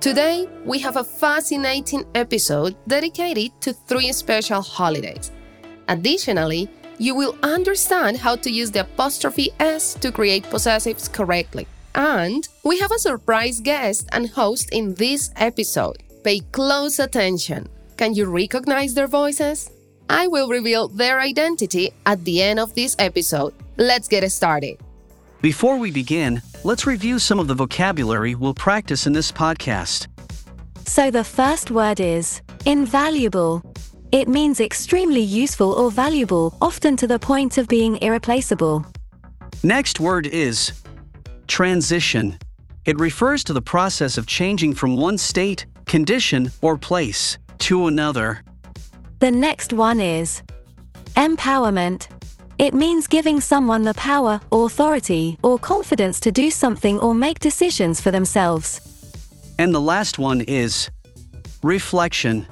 [0.00, 5.32] Today, we have a fascinating episode dedicated to three special holidays.
[5.88, 11.66] Additionally, you will understand how to use the apostrophe S to create possessives correctly.
[11.94, 16.02] And we have a surprise guest and host in this episode.
[16.22, 17.66] Pay close attention.
[17.96, 19.70] Can you recognize their voices?
[20.08, 23.54] I will reveal their identity at the end of this episode.
[23.76, 24.78] Let's get started.
[25.40, 30.08] Before we begin, let's review some of the vocabulary we'll practice in this podcast.
[30.84, 33.62] So the first word is invaluable.
[34.10, 38.84] It means extremely useful or valuable, often to the point of being irreplaceable.
[39.62, 40.72] Next word is
[41.46, 42.36] transition.
[42.84, 48.42] It refers to the process of changing from one state, condition, or place to another.
[49.20, 50.42] The next one is
[51.14, 52.08] empowerment.
[52.58, 58.00] It means giving someone the power, authority, or confidence to do something or make decisions
[58.00, 58.80] for themselves.
[59.58, 60.90] And the last one is
[61.62, 62.46] reflection.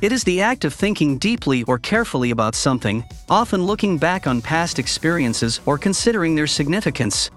[0.00, 4.40] It is the act of thinking deeply or carefully about something, often looking back on
[4.40, 7.30] past experiences or considering their significance.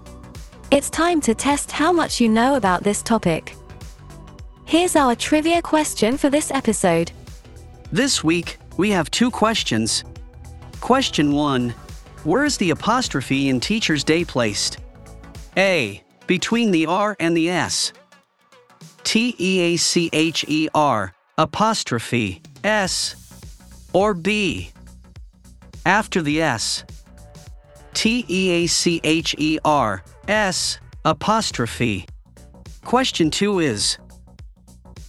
[0.71, 3.53] It's time to test how much you know about this topic.
[4.63, 7.11] Here's our trivia question for this episode.
[7.91, 10.05] This week, we have two questions.
[10.79, 11.75] Question 1
[12.23, 14.77] Where is the apostrophe in Teacher's Day placed?
[15.57, 16.01] A.
[16.25, 17.91] Between the R and the S.
[19.03, 23.15] T E A C H E R, apostrophe, S.
[23.91, 24.71] Or B.
[25.85, 26.85] After the S.
[27.93, 32.05] T E A C H E R, S, apostrophe.
[32.85, 33.97] Question 2 is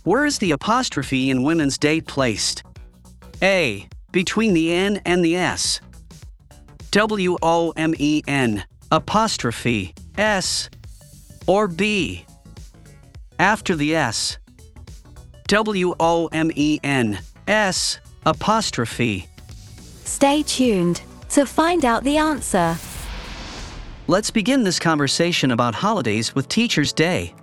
[0.03, 2.65] Where is the apostrophe in Women's Day placed?
[3.41, 3.89] A.
[4.11, 5.81] Between the N and the S.
[6.95, 10.71] W O M E N, apostrophe, S.
[11.49, 12.25] Or B.
[13.41, 14.39] After the S.
[15.49, 17.19] W O M E N,
[17.49, 19.27] S, apostrophe.
[20.05, 22.77] Stay tuned to find out the answer.
[24.07, 27.35] Let's begin this conversation about holidays with Teacher's Day.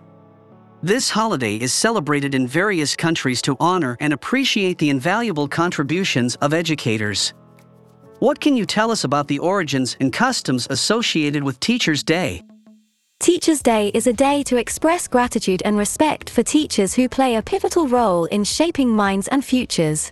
[0.82, 6.54] This holiday is celebrated in various countries to honor and appreciate the invaluable contributions of
[6.54, 7.34] educators.
[8.22, 12.44] What can you tell us about the origins and customs associated with Teacher's Day?
[13.20, 17.42] Teacher's Day is a day to express gratitude and respect for teachers who play a
[17.42, 20.12] pivotal role in shaping minds and futures.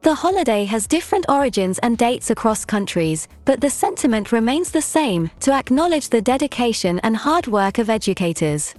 [0.00, 5.30] The holiday has different origins and dates across countries, but the sentiment remains the same
[5.40, 8.74] to acknowledge the dedication and hard work of educators.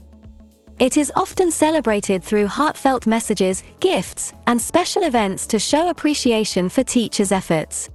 [0.80, 6.82] It is often celebrated through heartfelt messages, gifts, and special events to show appreciation for
[6.84, 7.92] teachers' efforts.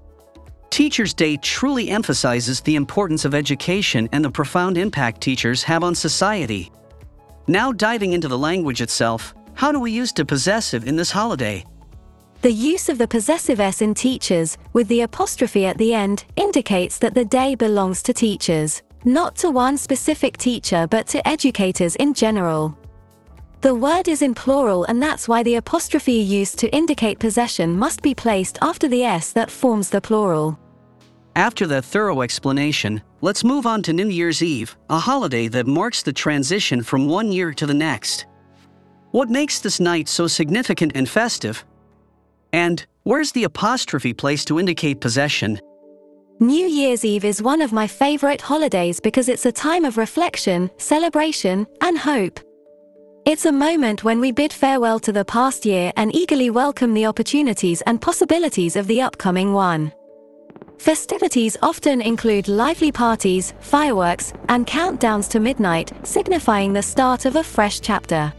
[0.75, 5.95] Teacher's Day truly emphasizes the importance of education and the profound impact teachers have on
[5.95, 6.73] society.
[7.47, 11.65] Now, diving into the language itself, how do we use the possessive in this holiday?
[12.43, 16.99] The use of the possessive S in teachers, with the apostrophe at the end, indicates
[16.99, 22.15] that the day belongs to teachers, not to one specific teacher but to educators in
[22.15, 22.77] general.
[23.61, 28.03] The word is in plural and that's why the apostrophe used to indicate possession must
[28.03, 30.59] be placed after the S that forms the plural.
[31.37, 36.01] After that thorough explanation, let's move on to New Year's Eve, a holiday that marks
[36.03, 38.27] the transition from one year to the next.
[39.11, 41.65] What makes this night so significant and festive?
[42.53, 45.61] And where's the apostrophe placed to indicate possession?
[46.39, 50.71] New Year's Eve is one of my favorite holidays because it's a time of reflection,
[50.79, 52.39] celebration, and hope.
[53.27, 57.07] It's a moment when we bid farewell to the past year and eagerly welcome the
[57.07, 59.93] opportunities and possibilities of the upcoming one.
[60.79, 67.45] Festivities often include lively parties, fireworks, and countdowns to midnight, signifying the start of a
[67.45, 68.33] fresh chapter.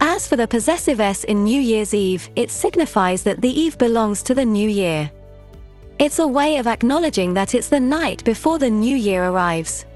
[0.00, 4.22] As for the possessive S in New Year's Eve, it signifies that the eve belongs
[4.24, 5.10] to the new year.
[5.98, 9.86] It's a way of acknowledging that it's the night before the new year arrives.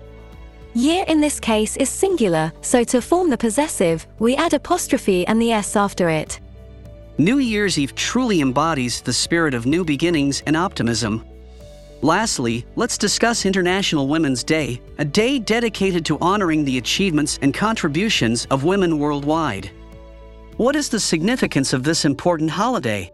[0.74, 5.42] Year in this case is singular, so to form the possessive, we add apostrophe and
[5.42, 6.38] the S after it.
[7.18, 11.24] New Year's Eve truly embodies the spirit of new beginnings and optimism.
[12.02, 18.46] Lastly, let's discuss International Women's Day, a day dedicated to honoring the achievements and contributions
[18.50, 19.70] of women worldwide.
[20.56, 23.10] What is the significance of this important holiday?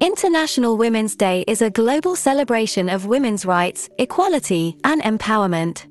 [0.00, 5.86] International Women's Day is a global celebration of women's rights, equality, and empowerment.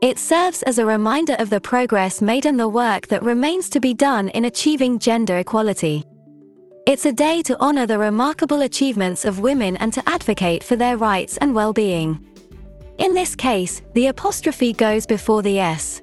[0.00, 3.80] It serves as a reminder of the progress made and the work that remains to
[3.80, 6.04] be done in achieving gender equality.
[6.88, 10.96] It's a day to honor the remarkable achievements of women and to advocate for their
[10.96, 12.18] rights and well being.
[12.96, 16.00] In this case, the apostrophe goes before the S.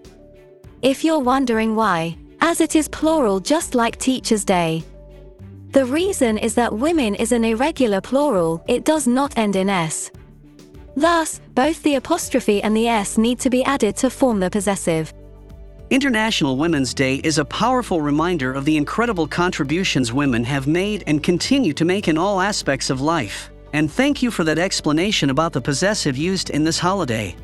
[0.84, 4.84] If you're wondering why, as it is plural just like Teacher's Day.
[5.72, 10.12] The reason is that women is an irregular plural, it does not end in S.
[10.96, 15.12] Thus, both the apostrophe and the S need to be added to form the possessive.
[15.92, 21.22] International Women's Day is a powerful reminder of the incredible contributions women have made and
[21.22, 23.52] continue to make in all aspects of life.
[23.72, 27.36] And thank you for that explanation about the possessive used in this holiday.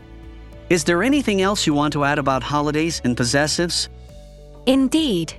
[0.69, 3.89] Is there anything else you want to add about holidays and possessives?
[4.65, 5.33] Indeed.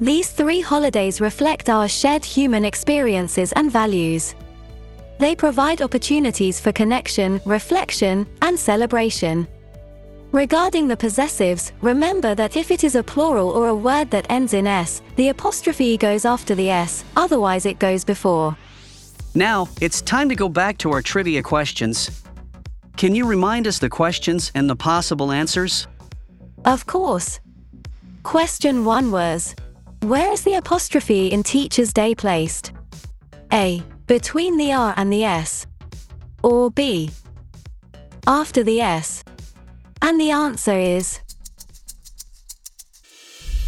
[0.00, 4.34] These three holidays reflect our shared human experiences and values.
[5.18, 9.46] They provide opportunities for connection, reflection, and celebration.
[10.32, 14.52] Regarding the possessives, remember that if it is a plural or a word that ends
[14.52, 18.54] in s, the apostrophe goes after the s, otherwise it goes before.
[19.34, 22.22] Now, it's time to go back to our trivia questions.
[22.98, 25.86] Can you remind us the questions and the possible answers?
[26.66, 27.40] Of course.
[28.22, 29.56] Question 1 was
[30.02, 32.72] Where is the apostrophe in Teacher's Day placed?
[33.50, 33.82] A.
[34.06, 35.66] Between the R and the S.
[36.42, 37.10] Or B.
[38.26, 39.24] After the S.
[40.00, 41.20] And the answer is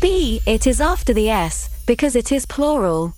[0.00, 0.40] B.
[0.46, 3.12] It is after the S, because it is plural.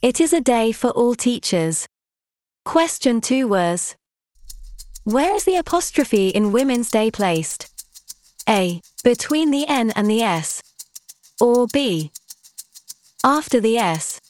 [0.00, 1.86] It is a day for all teachers.
[2.64, 3.96] Question 2 was
[5.04, 7.68] Where is the apostrophe in Women's Day placed?
[8.48, 8.80] A.
[9.04, 10.62] Between the N and the S.
[11.40, 12.12] Or B.
[13.22, 14.20] After the S.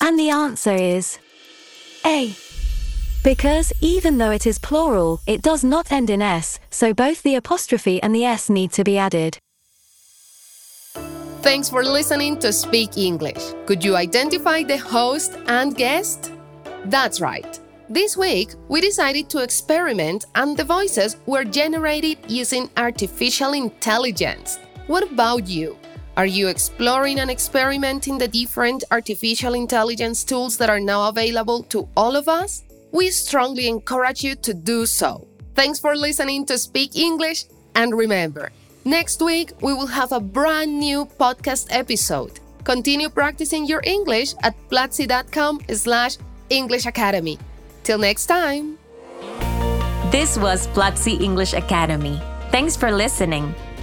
[0.00, 1.18] And the answer is
[2.04, 2.36] A.
[3.22, 7.36] Because even though it is plural, it does not end in S, so both the
[7.36, 9.38] apostrophe and the S need to be added.
[11.42, 13.54] Thanks for listening to Speak English.
[13.66, 16.32] Could you identify the host and guest?
[16.86, 17.60] That's right.
[17.88, 24.58] This week, we decided to experiment, and the voices were generated using artificial intelligence.
[24.88, 25.78] What about you?
[26.16, 31.88] Are you exploring and experimenting the different artificial intelligence tools that are now available to
[31.96, 32.64] all of us?
[32.92, 35.26] We strongly encourage you to do so.
[35.54, 38.52] Thanks for listening to Speak English, and remember,
[38.84, 42.38] next week we will have a brand new podcast episode.
[42.64, 46.18] Continue practicing your English at platzi.com slash
[46.50, 47.38] English Academy.
[47.82, 48.78] Till next time.
[50.12, 52.20] This was Platzi English Academy.
[52.50, 53.54] Thanks for listening.